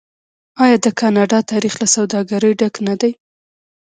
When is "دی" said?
3.01-3.11